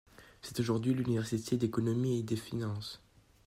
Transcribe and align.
C'est 0.41 0.59
aujourd'hui 0.59 0.95
l'université 0.95 1.57
d'économie 1.57 2.17
et 2.17 2.23
de 2.23 2.35
finances. 2.35 2.99